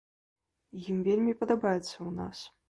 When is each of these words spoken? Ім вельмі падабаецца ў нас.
Ім 0.93 0.97
вельмі 1.09 1.35
падабаецца 1.43 1.81
ў 1.83 2.09
нас. 2.23 2.43